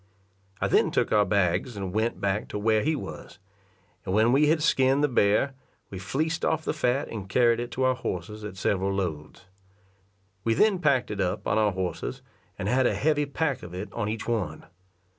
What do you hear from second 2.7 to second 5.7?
he was; and when we had skin'd the bear,